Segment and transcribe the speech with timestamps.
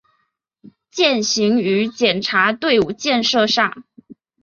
[0.89, 3.83] 践行于检察队伍建设上